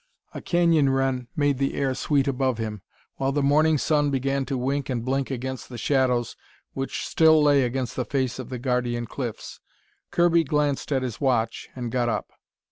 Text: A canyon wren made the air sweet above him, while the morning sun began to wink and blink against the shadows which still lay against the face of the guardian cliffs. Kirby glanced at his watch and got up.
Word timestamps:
A 0.33 0.41
canyon 0.41 0.89
wren 0.89 1.27
made 1.35 1.59
the 1.59 1.75
air 1.75 1.93
sweet 1.93 2.27
above 2.27 2.57
him, 2.57 2.81
while 3.17 3.31
the 3.31 3.43
morning 3.43 3.77
sun 3.77 4.09
began 4.09 4.45
to 4.45 4.57
wink 4.57 4.89
and 4.89 5.05
blink 5.05 5.29
against 5.29 5.69
the 5.69 5.77
shadows 5.77 6.35
which 6.73 7.05
still 7.05 7.43
lay 7.43 7.61
against 7.61 7.95
the 7.95 8.03
face 8.03 8.39
of 8.39 8.49
the 8.49 8.57
guardian 8.57 9.05
cliffs. 9.05 9.59
Kirby 10.09 10.43
glanced 10.43 10.91
at 10.91 11.03
his 11.03 11.21
watch 11.21 11.69
and 11.75 11.91
got 11.91 12.09
up. 12.09 12.31